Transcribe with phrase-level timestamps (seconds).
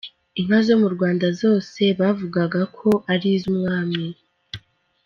[0.39, 4.03] Inka zo mu Rwanda zose bavugaga ko ari iz’umwami.